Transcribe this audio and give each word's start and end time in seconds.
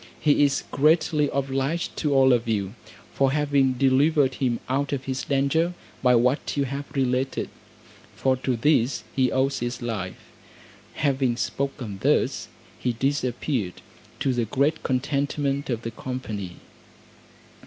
He 0.19 0.43
is 0.43 0.63
greatly 0.71 1.29
obliged 1.31 1.95
to 1.97 2.11
all 2.11 2.33
of 2.33 2.47
you, 2.47 2.73
for 3.13 3.33
having 3.33 3.73
delivered 3.73 4.33
him 4.33 4.59
out 4.67 4.91
of 4.91 5.03
his 5.03 5.23
danger 5.25 5.75
by 6.01 6.15
what 6.15 6.57
you 6.57 6.63
have 6.63 6.91
related, 6.95 7.51
for 8.15 8.35
to 8.37 8.55
this 8.55 9.03
he 9.15 9.31
owes 9.31 9.59
his 9.59 9.79
life." 9.79 10.31
Having 10.95 11.37
spoken 11.37 11.99
thus 12.01 12.47
he 12.79 12.93
disappeared, 12.93 13.83
to 14.21 14.33
the 14.33 14.45
great 14.45 14.81
contentment 14.81 15.69
of 15.69 15.83
the 15.83 15.91
company. 15.91 16.55